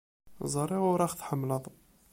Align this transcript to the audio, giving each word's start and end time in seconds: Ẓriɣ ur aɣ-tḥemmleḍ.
Ẓriɣ 0.53 0.83
ur 0.91 0.99
aɣ-tḥemmleḍ. 1.05 1.63